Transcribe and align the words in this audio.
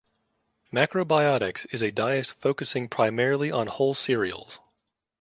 Macrobiotics 0.73 1.71
is 1.71 1.83
a 1.83 1.91
diet 1.91 2.25
focusing 2.25 2.89
primarily 2.89 3.51
on 3.51 3.67
whole 3.67 3.93
cereals. 3.93 4.59